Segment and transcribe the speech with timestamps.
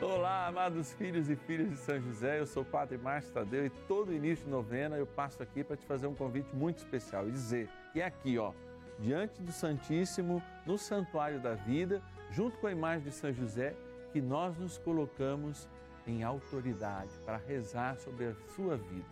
[0.00, 3.70] Olá, amados filhos e filhas de São José, eu sou o Padre Márcio Tadeu e
[3.70, 7.30] todo início de novena eu passo aqui para te fazer um convite muito especial e
[7.30, 8.52] dizer que é aqui, ó,
[8.98, 13.74] diante do Santíssimo, no Santuário da Vida, junto com a imagem de São José,
[14.12, 15.66] que nós nos colocamos
[16.06, 19.08] em autoridade para rezar sobre a sua vida,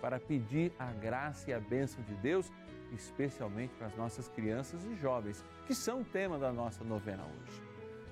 [0.00, 2.50] para pedir a graça e a bênção de Deus,
[2.92, 7.65] especialmente para as nossas crianças e jovens, que são o tema da nossa novena hoje.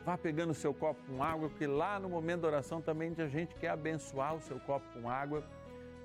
[0.05, 3.27] Vá pegando o seu copo com água, porque lá no momento da oração também a
[3.27, 5.43] gente quer abençoar o seu copo com água.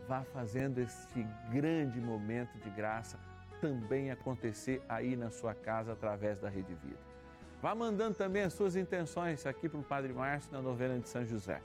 [0.07, 3.19] Vá fazendo este grande momento de graça
[3.59, 6.97] também acontecer aí na sua casa através da Rede Vida.
[7.61, 11.25] Vá mandando também as suas intenções aqui para o Padre Márcio na novena de São
[11.25, 11.61] José.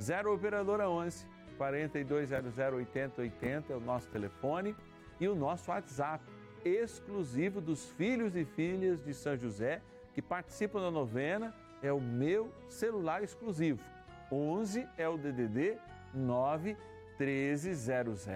[0.00, 4.76] 0 Operadora 11 4200 8080 é o nosso telefone
[5.20, 6.24] e o nosso WhatsApp
[6.64, 9.82] exclusivo dos filhos e filhas de São José
[10.14, 11.52] que participam da novena
[11.84, 13.84] é o meu celular exclusivo.
[14.32, 15.76] 11 é o DDD
[16.14, 16.76] 9
[17.20, 18.26] 1300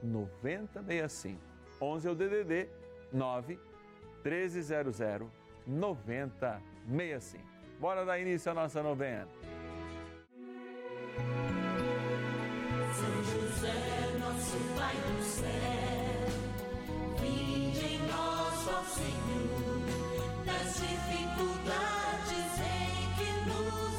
[0.00, 1.40] 9065.
[1.80, 2.68] 11 é o DDD
[3.12, 3.58] 9
[4.24, 5.26] 1300
[5.66, 7.44] 9065.
[7.80, 9.26] Bora dar início à nossa novena.
[12.94, 13.74] São José,
[14.20, 15.46] nosso Pai do céu,
[17.20, 19.82] vinde em nós, ó Senhor,
[20.44, 21.87] das dificuldades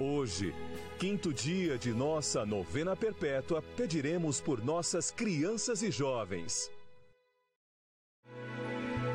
[0.00, 0.54] Hoje,
[0.96, 6.70] quinto dia de nossa novena perpétua, pediremos por nossas crianças e jovens.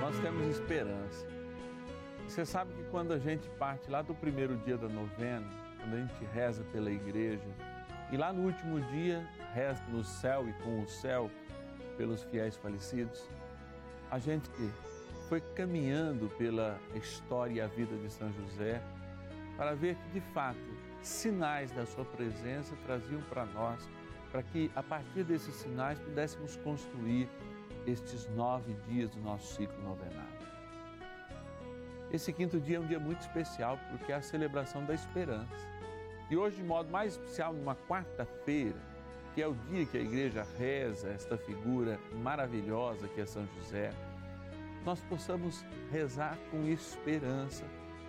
[0.02, 1.26] Nós temos esperança.
[2.28, 5.50] Você sabe que quando a gente parte lá do primeiro dia da novena,
[5.80, 7.48] quando a gente reza pela igreja,
[8.12, 11.32] e lá no último dia reza no céu e com o céu
[11.96, 13.24] pelos fiéis falecidos,
[14.12, 14.50] a gente
[15.30, 18.82] foi caminhando pela história e a vida de São José
[19.58, 20.60] para ver que, de fato,
[21.02, 23.88] sinais da sua presença traziam para nós,
[24.32, 27.30] para que a partir desses sinais pudéssemos construir
[27.86, 30.44] estes nove dias do nosso ciclo novenário.
[32.12, 35.74] Esse quinto dia é um dia muito especial porque é a celebração da esperança.
[36.30, 38.80] E hoje, de modo mais especial, numa quarta-feira,
[39.34, 43.92] que é o dia que a igreja reza esta figura maravilhosa que é São José,
[44.86, 47.66] nós possamos rezar com esperança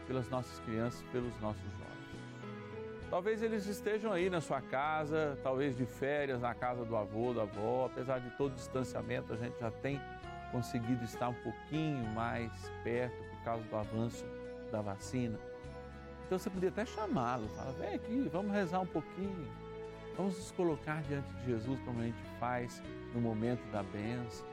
[0.07, 1.85] pelas nossas crianças, pelos nossos jovens.
[3.11, 7.43] Talvez eles estejam aí na sua casa, talvez de férias na casa do avô, da
[7.43, 10.01] avó, apesar de todo o distanciamento, a gente já tem
[10.51, 12.51] conseguido estar um pouquinho mais
[12.83, 14.25] perto por causa do avanço
[14.71, 15.39] da vacina.
[16.27, 19.47] Então você podia até chamá-lo, fala, vem aqui, vamos rezar um pouquinho,
[20.17, 22.83] vamos nos colocar diante de Jesus como a gente faz
[23.15, 24.47] no momento da benção.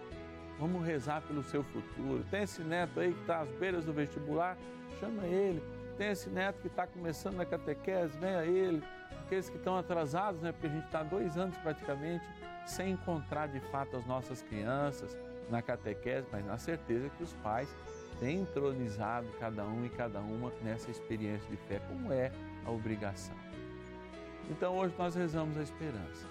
[0.59, 2.24] Vamos rezar pelo seu futuro.
[2.30, 4.56] Tem esse neto aí que está às beiras do vestibular,
[5.01, 5.62] chama ele.
[5.98, 8.83] Tem esse neto que está começando na catequese, vem a ele.
[9.25, 10.51] Aqueles que estão atrasados, né?
[10.51, 12.24] Porque a gente está dois anos praticamente
[12.65, 15.18] sem encontrar de fato as nossas crianças
[15.50, 17.68] na catequese, mas na certeza que os pais
[18.19, 22.31] têm entronizado cada um e cada uma nessa experiência de fé, como é
[22.65, 23.36] a obrigação.
[24.50, 26.27] Então hoje nós rezamos a esperança.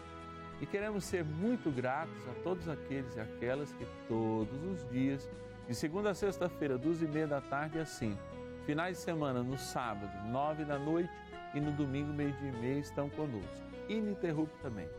[0.61, 5.29] E queremos ser muito gratos a todos aqueles e aquelas que todos os dias,
[5.67, 8.21] de segunda a sexta-feira, duas e meia da tarde, às cinco,
[8.67, 11.11] Finais de semana, no sábado, nove da noite
[11.55, 13.49] e no domingo, meio-dia e meia, estão conosco,
[13.89, 14.93] ininterruptamente.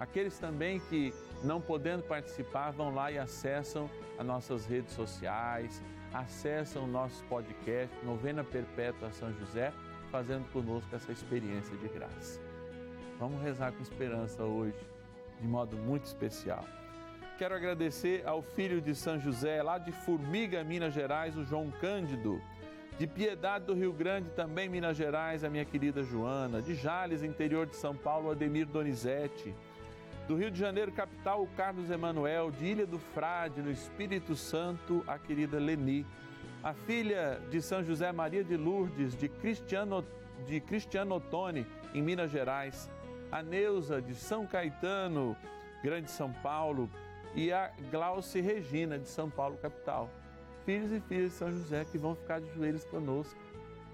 [0.00, 1.12] Aqueles também que,
[1.42, 5.82] não podendo participar, vão lá e acessam as nossas redes sociais,
[6.12, 9.72] acessam o nosso podcast, Novena Perpétua São José,
[10.10, 12.40] fazendo conosco essa experiência de graça.
[13.18, 14.78] Vamos rezar com esperança hoje,
[15.40, 16.64] de modo muito especial.
[17.36, 22.40] Quero agradecer ao filho de São José, lá de Formiga, Minas Gerais, o João Cândido.
[22.98, 26.60] De Piedade do Rio Grande, também Minas Gerais, a minha querida Joana.
[26.60, 29.54] De Jales, interior de São Paulo, Ademir Donizete.
[30.26, 32.50] Do Rio de Janeiro, capital, o Carlos Emanuel.
[32.50, 36.04] De Ilha do Frade, no Espírito Santo, a querida Leni.
[36.60, 40.04] A filha de São José Maria de Lourdes, de Cristiano,
[40.44, 42.90] de Cristiano Ottoni, em Minas Gerais.
[43.30, 45.36] A Neuza, de São Caetano,
[45.84, 46.90] Grande São Paulo
[47.32, 50.10] e a Glauce Regina, de São Paulo, capital.
[50.68, 53.40] Filhos e filhas de São José que vão ficar de joelhos conosco,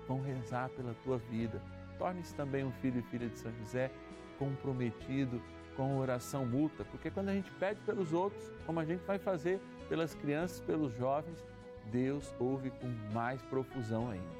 [0.08, 1.62] vão rezar pela tua vida.
[1.96, 3.92] Torne-se também um filho e filha de São José
[4.40, 5.40] comprometido
[5.76, 9.60] com oração mútua, porque quando a gente pede pelos outros, como a gente vai fazer
[9.88, 11.46] pelas crianças, pelos jovens,
[11.92, 14.34] Deus ouve com mais profusão ainda.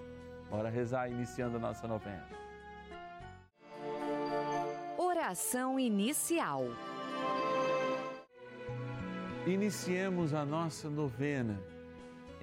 [0.51, 2.27] Bora rezar iniciando a nossa novena.
[4.99, 6.65] Oração inicial.
[9.47, 11.74] Iniciemos a nossa novena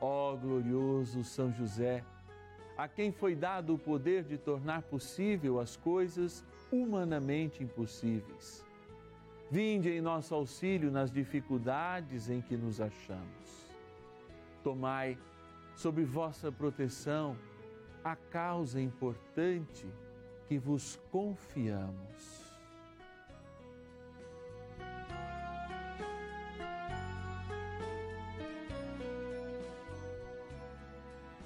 [0.00, 2.04] Ó glorioso São José,
[2.76, 8.64] a quem foi dado o poder de tornar possível as coisas humanamente impossíveis.
[9.50, 13.68] Vinde em nosso auxílio nas dificuldades em que nos achamos.
[14.62, 15.18] Tomai
[15.74, 17.36] sob vossa proteção
[18.02, 19.86] a causa importante
[20.46, 22.49] que vos confiamos.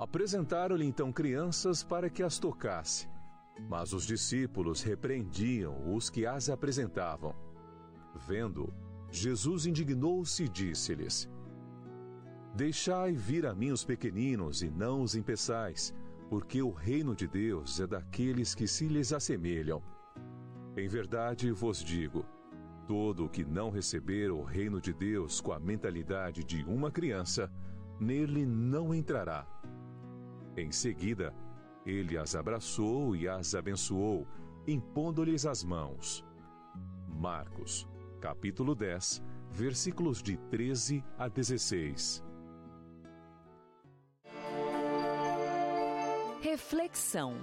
[0.00, 3.06] Apresentaram-lhe então crianças para que as tocasse.
[3.68, 7.34] Mas os discípulos repreendiam os que as apresentavam.
[8.26, 8.72] Vendo,
[9.10, 11.28] Jesus indignou-se e disse-lhes:
[12.54, 15.94] Deixai vir a mim os pequeninos e não os impeçais,
[16.30, 19.82] porque o reino de Deus é daqueles que se lhes assemelham.
[20.78, 22.24] Em verdade vos digo:
[22.88, 27.52] todo o que não receber o reino de Deus com a mentalidade de uma criança,
[28.00, 29.46] nele não entrará.
[30.60, 31.34] Em seguida,
[31.86, 34.28] ele as abraçou e as abençoou,
[34.66, 36.22] impondo-lhes as mãos.
[37.08, 37.88] Marcos,
[38.20, 42.22] capítulo 10, versículos de 13 a 16.
[46.42, 47.38] Reflexão.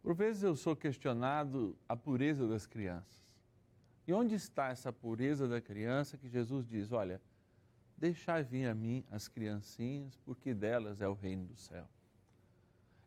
[0.00, 3.26] Por vezes eu sou questionado a pureza das crianças.
[4.06, 7.20] E onde está essa pureza da criança que Jesus diz: olha,
[7.96, 11.88] deixai vir a mim as criancinhas, porque delas é o reino do céu.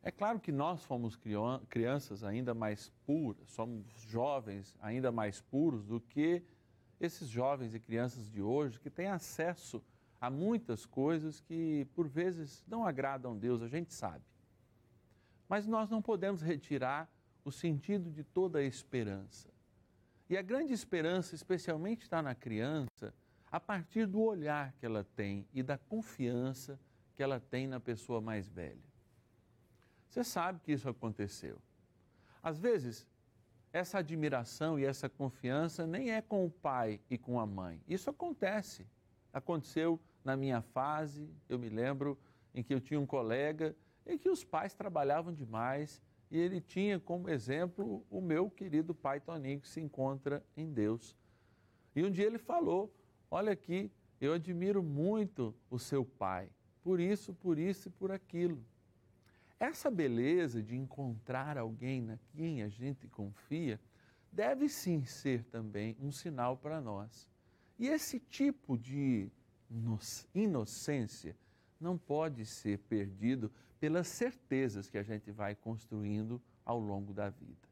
[0.02, 5.86] É claro que nós fomos crian- crianças ainda mais puras, somos jovens ainda mais puros
[5.86, 6.42] do que
[7.00, 9.84] esses jovens e crianças de hoje que têm acesso
[10.20, 14.24] a muitas coisas que por vezes não agradam a Deus, a gente sabe.
[15.48, 17.10] Mas nós não podemos retirar
[17.44, 19.50] o sentido de toda a esperança.
[20.30, 23.14] E a grande esperança, especialmente, está na criança,
[23.52, 26.80] a partir do olhar que ela tem e da confiança
[27.16, 28.90] que ela tem na pessoa mais velha.
[30.08, 31.58] Você sabe que isso aconteceu.
[32.42, 33.06] Às vezes,
[33.72, 37.82] essa admiração e essa confiança nem é com o pai e com a mãe.
[37.88, 38.88] Isso acontece.
[39.32, 42.18] Aconteceu na minha fase, eu me lembro
[42.54, 43.76] em que eu tinha um colega
[44.06, 46.02] em que os pais trabalhavam demais
[46.32, 51.16] e ele tinha como exemplo o meu querido pai Toninho, que se encontra em Deus.
[51.96, 52.94] E um dia ele falou:
[53.32, 56.50] Olha aqui, eu admiro muito o seu pai,
[56.84, 58.64] por isso, por isso e por aquilo.
[59.60, 63.80] Essa beleza de encontrar alguém na quem a gente confia
[64.32, 67.30] deve sim ser também um sinal para nós.
[67.78, 69.30] E esse tipo de
[70.34, 71.36] inocência
[71.80, 77.70] não pode ser perdido pelas certezas que a gente vai construindo ao longo da vida.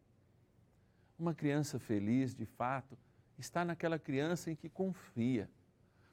[1.18, 2.98] Uma criança feliz, de fato,
[3.38, 5.50] está naquela criança em que confia.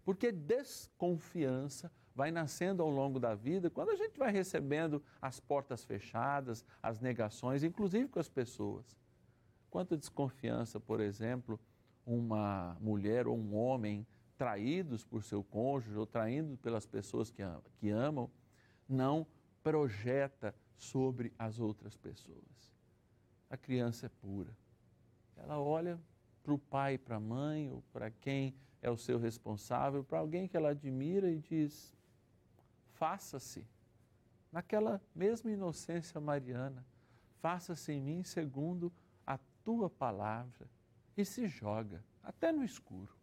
[0.05, 5.85] Porque desconfiança vai nascendo ao longo da vida quando a gente vai recebendo as portas
[5.85, 8.97] fechadas, as negações, inclusive com as pessoas.
[9.71, 11.59] Quanta desconfiança, por exemplo,
[12.07, 17.43] uma mulher ou um homem traídos por seu cônjuge ou traídos pelas pessoas que,
[17.79, 18.31] que amam,
[18.89, 19.27] não
[19.63, 22.73] projeta sobre as outras pessoas.
[23.49, 24.57] A criança é pura.
[25.37, 25.99] Ela olha
[26.45, 30.47] para o pai, para a mãe, ou para quem é o seu responsável, para alguém
[30.47, 31.97] que ela admira e diz:
[32.93, 33.67] faça-se,
[34.53, 36.87] naquela mesma inocência mariana,
[37.41, 38.93] faça-se em mim segundo
[39.27, 40.69] a tua palavra
[41.17, 43.17] e se joga até no escuro.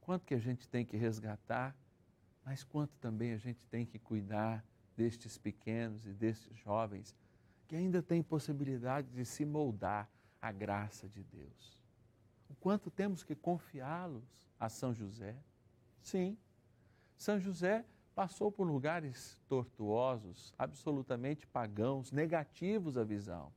[0.00, 1.76] Quanto que a gente tem que resgatar,
[2.44, 4.64] mas quanto também a gente tem que cuidar
[4.96, 7.14] destes pequenos e destes jovens
[7.68, 10.10] que ainda têm possibilidade de se moldar
[10.40, 11.80] à graça de Deus.
[12.48, 14.24] O quanto temos que confiá-los
[14.58, 15.36] a São José?
[16.02, 16.36] Sim,
[17.16, 23.52] São José passou por lugares tortuosos, absolutamente pagãos, negativos à visão.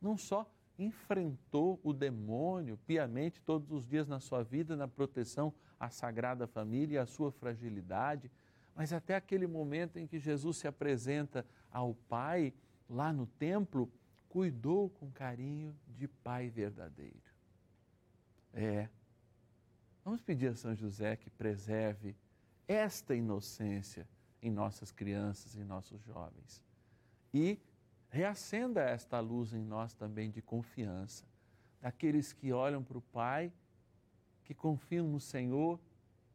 [0.00, 5.90] Não só enfrentou o demônio piamente todos os dias na sua vida, na proteção à
[5.90, 8.30] Sagrada Família e à sua fragilidade,
[8.74, 12.54] mas até aquele momento em que Jesus se apresenta ao Pai
[12.88, 13.90] lá no templo,
[14.28, 17.16] cuidou com carinho de Pai verdadeiro.
[18.52, 18.88] É.
[20.04, 22.14] Vamos pedir a São José que preserve
[22.66, 24.06] esta inocência
[24.42, 26.62] em nossas crianças e nossos jovens.
[27.32, 27.58] E
[28.10, 31.24] reacenda esta luz em nós também de confiança,
[31.80, 33.52] daqueles que olham para o Pai,
[34.44, 35.78] que confiam no Senhor,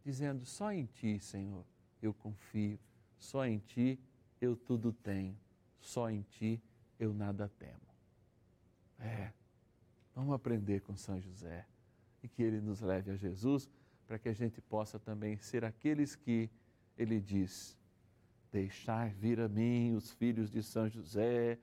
[0.03, 1.65] dizendo: só em Ti, Senhor,
[2.01, 2.79] eu confio,
[3.17, 3.99] só em Ti
[4.39, 5.37] eu tudo tenho,
[5.79, 6.72] só em Ti eu
[7.11, 7.81] nada temo.
[8.99, 9.33] É,
[10.13, 11.65] vamos aprender com São José
[12.21, 13.67] e que ele nos leve a Jesus
[14.07, 16.49] para que a gente possa também ser aqueles que
[16.95, 17.75] ele diz:
[18.51, 21.57] Deixar vir a mim os filhos de São José,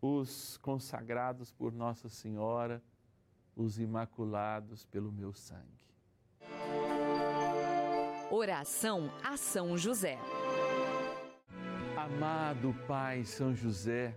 [0.00, 2.82] os consagrados por Nossa Senhora,
[3.56, 5.86] os imaculados pelo meu sangue.
[8.30, 10.18] Oração a São José.
[11.96, 14.16] Amado Pai São José,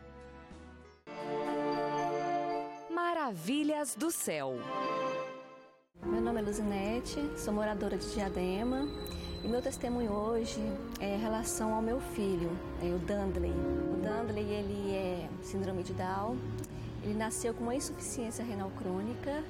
[3.13, 4.53] Maravilhas do céu.
[6.01, 8.87] Meu nome é Luzinete, sou moradora de Diadema
[9.43, 10.61] e meu testemunho hoje
[10.97, 12.49] é em relação ao meu filho,
[12.81, 13.51] é o Dandley.
[13.51, 16.37] O Dandley ele é síndrome de Down,
[17.03, 19.43] ele nasceu com uma insuficiência renal crônica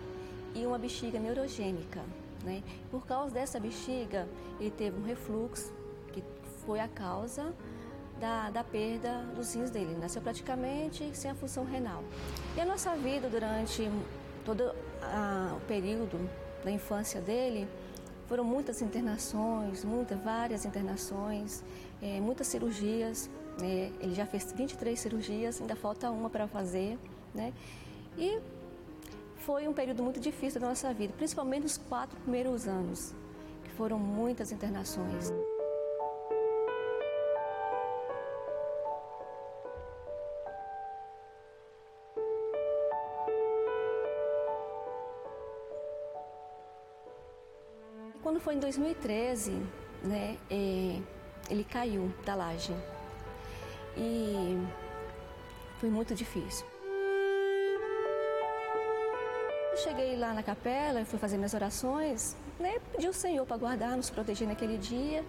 [0.55, 2.01] e uma bexiga neurogênica.
[2.43, 2.63] Né?
[2.89, 4.27] Por causa dessa bexiga,
[4.59, 5.71] ele teve um refluxo,
[6.11, 6.23] que
[6.65, 7.53] foi a causa
[8.21, 9.97] da, da perda dos rins dele.
[9.99, 12.03] Nasceu praticamente sem a função renal.
[12.55, 13.91] E a nossa vida durante
[14.45, 16.29] todo a, o período
[16.63, 17.67] da infância dele
[18.27, 21.63] foram muitas internações, muitas, várias internações,
[22.01, 23.29] é, muitas cirurgias.
[23.61, 26.97] É, ele já fez 23 cirurgias, ainda falta uma para fazer,
[27.33, 27.51] né?
[28.17, 28.39] E
[29.37, 33.13] foi um período muito difícil da nossa vida, principalmente nos quatro primeiros anos,
[33.63, 35.33] que foram muitas internações.
[48.43, 49.51] Foi em 2013,
[50.03, 50.99] né, é,
[51.49, 52.75] ele caiu da laje
[53.95, 54.57] e
[55.79, 56.65] foi muito difícil.
[59.71, 63.95] Eu cheguei lá na capela, fui fazer minhas orações, né, pedi ao Senhor para guardar,
[63.95, 65.23] nos proteger naquele dia.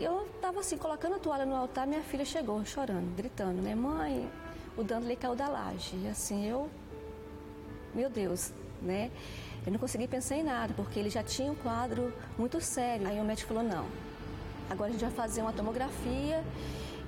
[0.00, 4.30] Eu estava assim, colocando a toalha no altar, minha filha chegou chorando, gritando, né, mãe,
[4.76, 5.96] o Dandley caiu da laje.
[5.96, 6.70] E assim, eu,
[7.92, 9.10] meu Deus, né?
[9.66, 13.06] Eu não consegui pensar em nada, porque ele já tinha um quadro muito sério.
[13.06, 13.86] Aí o médico falou: não,
[14.70, 16.42] agora a gente vai fazer uma tomografia.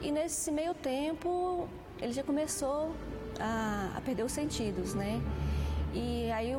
[0.02, 1.68] E nesse meio tempo,
[2.00, 2.94] ele já começou
[3.38, 5.20] a, a perder os sentidos, né?
[5.92, 6.54] E aí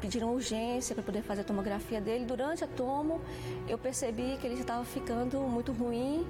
[0.00, 2.24] pediram urgência para poder fazer a tomografia dele.
[2.24, 3.20] Durante a tomo,
[3.68, 6.26] eu percebi que ele já estava ficando muito ruim.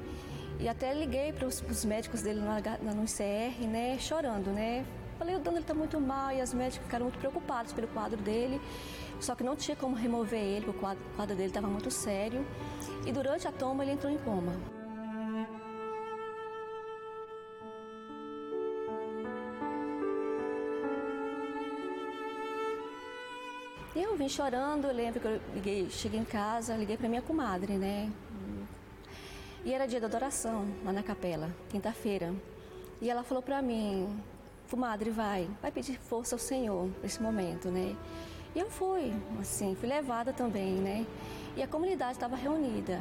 [0.59, 4.85] E até liguei para os médicos dele no, no ICR, né, chorando, né?
[5.21, 8.59] Falei, o Dano está muito mal e as médicas ficaram muito preocupadas pelo quadro dele.
[9.21, 11.91] Só que não tinha como remover ele, porque o quadro, o quadro dele estava muito
[11.91, 12.43] sério.
[13.05, 14.55] E durante a toma ele entrou em coma.
[23.95, 27.75] Eu vim chorando, eu lembro que eu liguei, cheguei em casa, liguei para minha comadre,
[27.75, 28.11] né?
[29.67, 32.35] E era dia da adoração, lá na capela, quinta-feira.
[33.03, 34.09] E ela falou para mim,
[34.71, 37.97] comadre, vai, vai pedir força ao Senhor nesse momento, né?
[38.55, 41.05] E eu fui, assim, fui levada também, né?
[41.57, 43.01] E a comunidade estava reunida.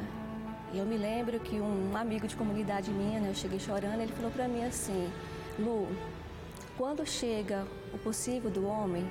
[0.72, 4.12] E eu me lembro que um amigo de comunidade minha, né, eu cheguei chorando, ele
[4.12, 5.10] falou para mim assim,
[5.58, 5.88] Lu,
[6.76, 9.08] quando chega o possível do homem,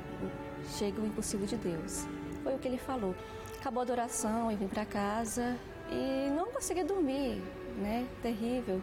[0.77, 2.05] chega o impossível de Deus.
[2.43, 3.15] Foi o que ele falou.
[3.59, 5.57] Acabou a adoração, eu vim para casa
[5.91, 7.41] e não consegui dormir,
[7.77, 8.07] né?
[8.21, 8.81] Terrível.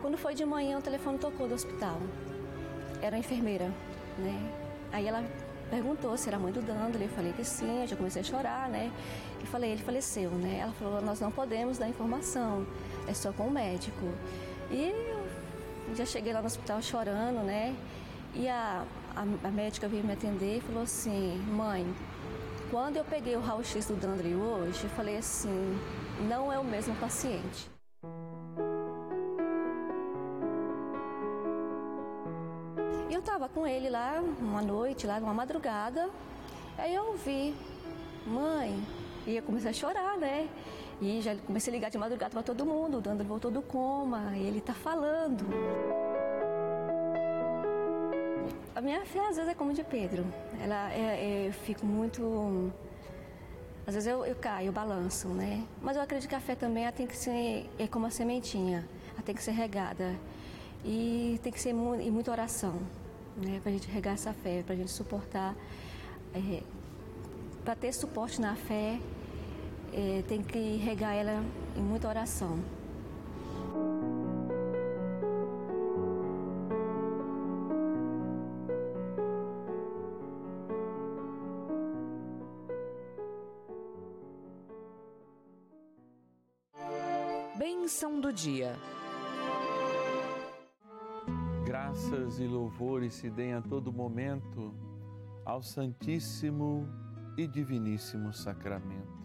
[0.00, 2.00] Quando foi de manhã, o telefone tocou do hospital.
[3.04, 3.70] Era enfermeira,
[4.16, 4.50] né?
[4.90, 5.22] Aí ela
[5.68, 8.66] perguntou se era mãe do Dandle, eu falei que sim, eu já comecei a chorar,
[8.70, 8.90] né?
[9.42, 10.60] E falei, ele faleceu, né?
[10.62, 12.66] Ela falou, nós não podemos dar informação,
[13.06, 14.06] é só com o médico.
[14.70, 14.88] E
[15.86, 17.76] eu já cheguei lá no hospital chorando, né?
[18.34, 21.86] E a, a, a médica veio me atender e falou assim, mãe,
[22.70, 25.78] quando eu peguei o raio-x do Dandre hoje, eu falei assim,
[26.26, 27.73] não é o mesmo paciente.
[33.54, 36.10] Com ele lá uma noite, lá numa madrugada,
[36.76, 37.54] aí eu ouvi,
[38.26, 38.82] mãe,
[39.26, 40.48] e eu comecei a chorar, né?
[41.00, 44.36] E já comecei a ligar de madrugada para todo mundo, o Dandre voltou do coma,
[44.36, 45.44] ele tá falando.
[48.74, 50.26] A minha fé às vezes é como de Pedro.
[50.60, 52.72] Ela é, é- eu fico muito.
[53.86, 55.64] Às vezes eu, eu caio, eu balanço, né?
[55.80, 59.22] Mas eu acredito que a fé também tem que ser é como a sementinha, ela
[59.22, 60.14] tem que ser regada.
[60.84, 62.74] E tem que ser e muita oração,
[63.36, 63.60] né?
[63.62, 65.54] Pra gente regar essa fé, pra gente suportar.
[66.34, 66.62] É,
[67.64, 68.98] para ter suporte na fé,
[69.92, 71.42] é, tem que regar ela
[71.76, 72.58] em muita oração.
[92.34, 94.74] Graças e louvores se deem a todo momento
[95.44, 96.88] ao Santíssimo
[97.36, 99.22] e Diviníssimo Sacramento.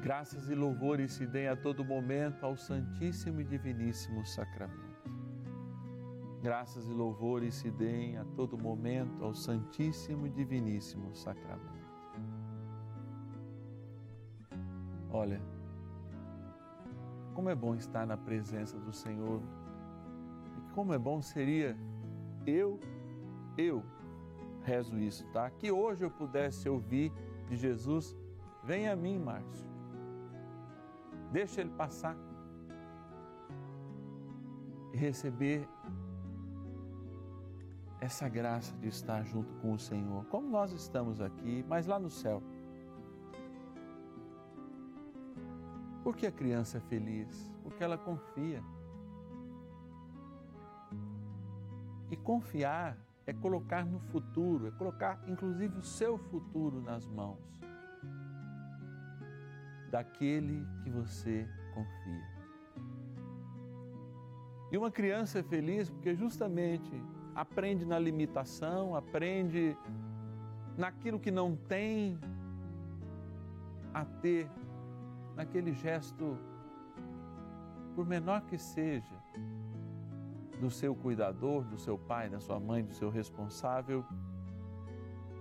[0.00, 5.10] Graças e louvores se deem a todo momento ao Santíssimo e Diviníssimo Sacramento.
[6.40, 11.90] Graças e louvores se deem a todo momento ao Santíssimo e Diviníssimo Sacramento.
[15.10, 15.42] Olha,
[17.34, 19.42] como é bom estar na presença do Senhor
[20.74, 21.76] como é bom seria
[22.46, 22.78] eu,
[23.56, 23.82] eu
[24.62, 25.50] rezo isso, tá?
[25.50, 27.12] Que hoje eu pudesse ouvir
[27.48, 28.16] de Jesus:
[28.62, 29.68] vem a mim, Márcio.
[31.32, 32.16] Deixa ele passar
[34.92, 35.68] e receber
[38.00, 42.10] essa graça de estar junto com o Senhor, como nós estamos aqui, mas lá no
[42.10, 42.42] céu.
[46.02, 47.52] Por que a criança é feliz?
[47.62, 48.62] Porque ela confia.
[52.30, 57.40] Confiar é colocar no futuro, é colocar inclusive o seu futuro nas mãos
[59.90, 62.28] daquele que você confia.
[64.70, 66.92] E uma criança é feliz porque justamente
[67.34, 69.76] aprende na limitação, aprende
[70.78, 72.16] naquilo que não tem,
[73.92, 74.48] a ter
[75.34, 76.38] naquele gesto,
[77.96, 79.20] por menor que seja,
[80.60, 84.04] do seu cuidador, do seu pai, da sua mãe, do seu responsável,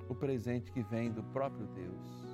[0.08, 2.30] o presente que vem do próprio Deus.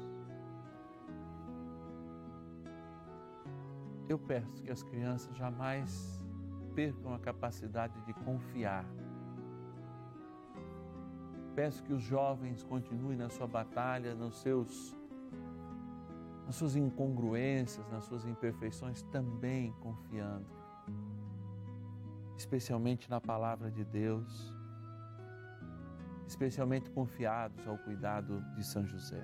[4.07, 6.23] Eu peço que as crianças jamais
[6.75, 8.85] percam a capacidade de confiar.
[11.55, 14.95] Peço que os jovens continuem na sua batalha, nos seus
[16.45, 20.45] nas suas incongruências, nas suas imperfeições, também confiando,
[22.37, 24.53] especialmente na palavra de Deus,
[26.27, 29.23] especialmente confiados ao cuidado de São José.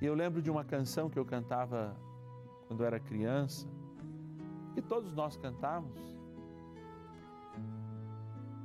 [0.00, 1.96] E eu lembro de uma canção que eu cantava
[2.68, 3.66] quando era criança,
[4.74, 6.00] que todos nós cantávamos,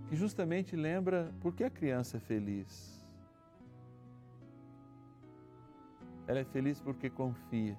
[0.07, 3.03] que justamente lembra por que a criança é feliz.
[6.27, 7.77] Ela é feliz porque confia.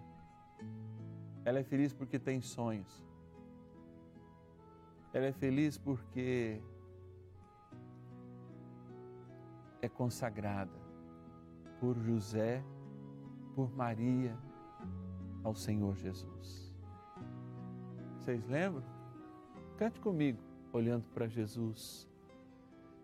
[1.44, 3.04] Ela é feliz porque tem sonhos.
[5.14, 6.60] Ela é feliz porque
[9.80, 10.78] é consagrada
[11.80, 12.62] por José,
[13.54, 14.36] por Maria,
[15.42, 16.74] ao Senhor Jesus.
[18.18, 18.84] Vocês lembram?
[19.78, 20.38] Cante comigo,
[20.72, 22.08] olhando para Jesus.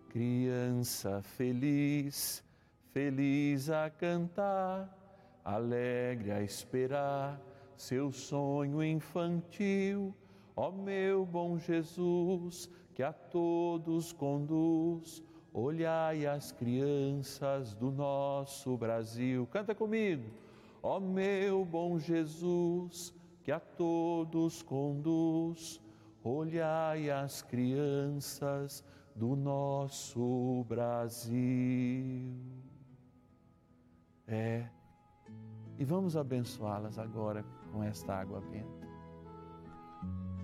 [0.09, 2.45] Criança feliz,
[2.93, 5.01] feliz a cantar
[5.45, 7.41] alegre a esperar
[7.77, 10.15] seu sonho infantil.
[10.61, 15.23] Ó meu bom Jesus, que a todos conduz,
[15.55, 19.47] olhai as crianças do nosso Brasil.
[19.47, 20.31] Canta comigo.
[20.83, 25.81] Ó meu bom Jesus, que a todos conduz,
[26.23, 28.85] olhai as crianças
[29.17, 32.37] do nosso Brasil.
[34.29, 34.69] É
[35.79, 37.43] e vamos abençoá-las agora
[37.73, 38.80] com esta água benta.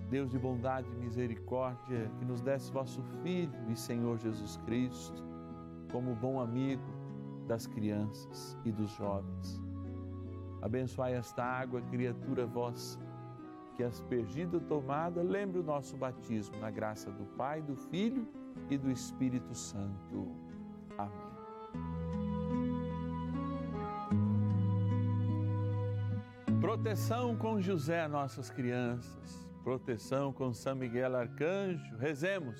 [0.09, 5.23] Deus de bondade e misericórdia, que nos desse vosso Filho e Senhor Jesus Cristo,
[5.91, 6.83] como bom amigo
[7.45, 9.61] das crianças e dos jovens.
[10.61, 12.99] Abençoai esta água, criatura vossa,
[13.75, 18.27] que aspergida tomada lembre o nosso batismo na graça do Pai, do Filho
[18.69, 20.35] e do Espírito Santo.
[20.97, 21.27] Amém.
[26.59, 29.46] Proteção com José, nossas crianças.
[29.67, 31.97] Proteção com São Miguel Arcanjo.
[31.97, 32.57] Rezemos.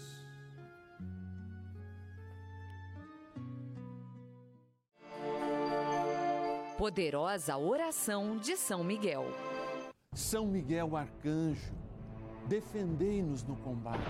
[6.78, 9.24] Poderosa oração de São Miguel.
[10.14, 11.74] São Miguel Arcanjo,
[12.46, 14.02] defendei-nos no combate.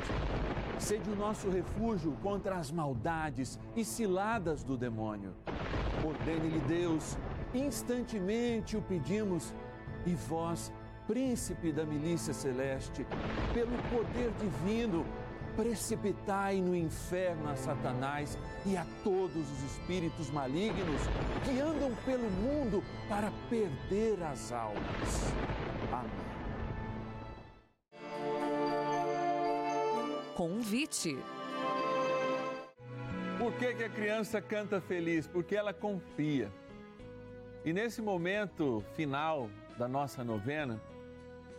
[0.80, 5.36] Sede o nosso refúgio contra as maldades e ciladas do demônio.
[6.04, 7.16] Ordene-lhe Deus,
[7.54, 9.54] instantemente o pedimos,
[10.04, 10.72] e vós,
[11.08, 13.06] príncipe da milícia celeste,
[13.54, 15.06] pelo poder divino,
[15.56, 21.02] precipitai no inferno a Satanás e a todos os espíritos malignos
[21.44, 25.34] que andam pelo mundo para perder as almas.
[25.92, 26.28] Amém.
[30.36, 31.18] Convite.
[33.40, 35.26] Por que, que a criança canta feliz?
[35.26, 36.52] Porque ela confia.
[37.66, 40.80] E nesse momento final da nossa novena,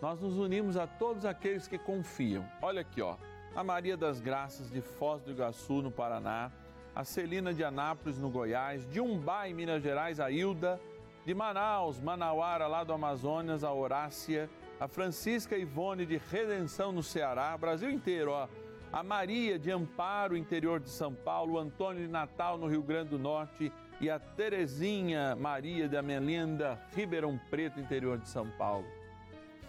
[0.01, 2.45] nós nos unimos a todos aqueles que confiam.
[2.63, 3.17] Olha aqui, ó.
[3.55, 6.53] A Maria das Graças de Foz do Iguaçu, no Paraná,
[6.95, 10.81] a Celina de Anápolis, no Goiás, de Umbá, em Minas Gerais, a Hilda,
[11.25, 17.57] de Manaus, Manauara, lá do Amazonas, a Horácia, a Francisca Ivone de Redenção, no Ceará,
[17.57, 18.49] Brasil inteiro, ó.
[18.93, 23.11] A Maria de Amparo, interior de São Paulo, o Antônio de Natal, no Rio Grande
[23.11, 28.98] do Norte, e a Terezinha Maria de Amelinda, Ribeirão Preto, interior de São Paulo.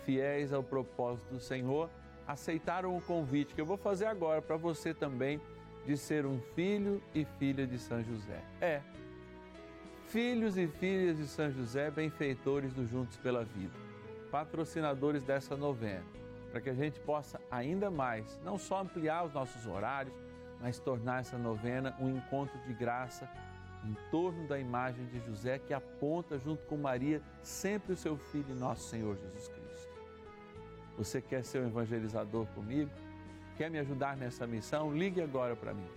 [0.09, 1.87] Fiéis ao propósito do Senhor,
[2.25, 5.39] aceitaram o convite que eu vou fazer agora para você também
[5.85, 8.41] de ser um filho e filha de São José.
[8.59, 8.81] É,
[10.07, 13.75] filhos e filhas de São José, benfeitores do Juntos pela Vida,
[14.31, 16.03] patrocinadores dessa novena,
[16.49, 20.15] para que a gente possa ainda mais, não só ampliar os nossos horários,
[20.59, 23.29] mas tornar essa novena um encontro de graça
[23.85, 28.55] em torno da imagem de José que aponta junto com Maria sempre o seu filho
[28.55, 29.58] nosso Senhor Jesus Cristo.
[30.99, 32.91] Você quer ser um evangelizador comigo?
[33.55, 34.91] Quer me ajudar nessa missão?
[34.91, 35.87] Ligue agora para mim.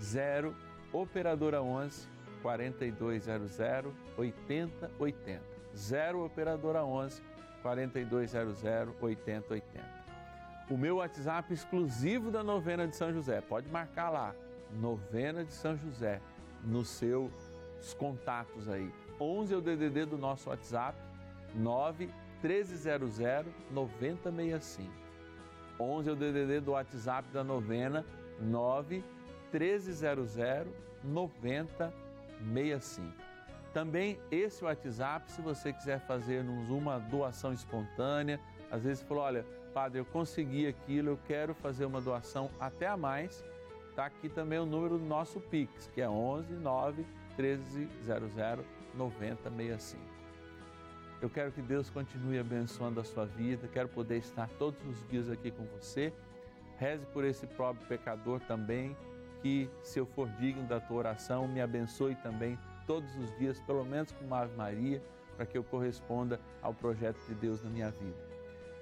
[0.00, 0.54] 0
[0.92, 2.08] operadora 11
[2.40, 3.58] 4200
[4.16, 5.42] 8080.
[5.76, 7.20] 0 operadora 11
[7.60, 8.62] 4200
[9.00, 10.00] 8080.
[10.70, 13.40] O meu WhatsApp exclusivo da novena de São José.
[13.40, 14.32] Pode marcar lá.
[14.70, 16.20] Novena de São José
[16.64, 17.32] nos seus
[17.98, 18.94] contatos aí.
[19.20, 20.96] 11 é o DDD do nosso WhatsApp,
[21.52, 22.08] 9
[22.42, 23.18] 1300
[23.70, 24.90] 9065.
[25.78, 28.04] 11 é o DDD do WhatsApp da novena,
[28.40, 29.02] 9
[29.52, 30.36] 1300
[31.02, 33.30] 9065.
[33.72, 40.00] Também esse WhatsApp, se você quiser fazer-nos uma doação espontânea, às vezes falou, olha, padre,
[40.00, 43.44] eu consegui aquilo, eu quero fazer uma doação até a mais,
[43.90, 47.04] Está aqui também o número do nosso Pix, que é 11 9
[47.36, 50.09] 1300 9065.
[51.20, 55.28] Eu quero que Deus continue abençoando a sua vida, quero poder estar todos os dias
[55.28, 56.12] aqui com você.
[56.78, 58.96] Reze por esse pobre pecador também,
[59.42, 63.84] que se eu for digno da tua oração, me abençoe também todos os dias, pelo
[63.84, 65.02] menos com uma Ave Maria,
[65.36, 68.30] para que eu corresponda ao projeto de Deus na minha vida.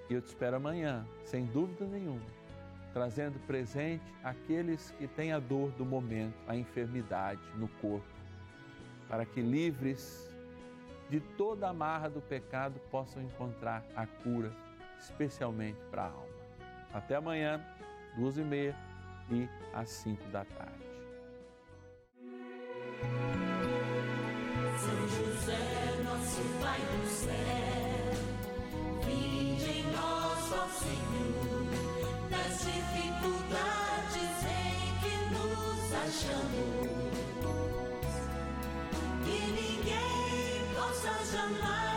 [0.09, 2.39] E eu te espero amanhã, sem dúvida nenhuma
[2.93, 8.09] trazendo presente aqueles que têm a dor do momento, a enfermidade no corpo,
[9.09, 10.28] para que livres
[11.09, 14.53] de toda a marra do pecado possam encontrar a cura,
[14.99, 16.39] especialmente para a alma.
[16.93, 17.65] Até amanhã,
[18.17, 18.77] duas e meia
[19.31, 20.89] e às cinco da tarde.
[26.05, 28.13] Nosso Pai do céu,
[29.05, 31.67] vinde em nós, ó Senhor,
[32.31, 36.99] nas dificuldades em que nos achamos.
[39.25, 39.68] Que
[40.89, 41.88] Er I'll such